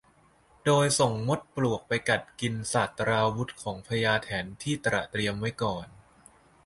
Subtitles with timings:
[0.65, 5.87] โดยส่งมดปลวกไปกัดกินศัตราวุธของพญาแถนที่ตระเตรียมไว้ก่อน